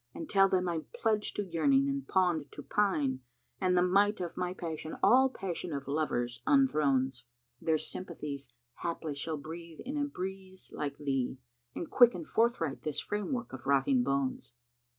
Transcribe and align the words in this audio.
And 0.15 0.27
tell 0.27 0.49
them 0.49 0.67
I'm 0.67 0.87
pledged 0.95 1.35
to 1.35 1.45
yearning 1.45 1.87
and 1.87 2.07
pawned 2.07 2.51
to 2.53 2.63
pine 2.63 3.19
* 3.39 3.61
And 3.61 3.77
the 3.77 3.83
might 3.83 4.19
of 4.19 4.35
my 4.35 4.51
passion 4.51 4.95
all 5.03 5.29
passion 5.29 5.71
of 5.73 5.87
lovers 5.87 6.41
unthrones. 6.47 7.25
Their 7.61 7.77
sympathies 7.77 8.51
haply 8.81 9.13
shall 9.13 9.37
breathe 9.37 9.81
in 9.85 9.97
a 9.99 10.05
Breeze 10.05 10.71
like 10.73 10.97
thee 10.97 11.37
* 11.55 11.75
And 11.75 11.87
quicken 11.87 12.25
forthright 12.25 12.81
this 12.81 12.99
framework 12.99 13.53
of 13.53 13.67
rotting 13.67 14.01
bones." 14.01 14.53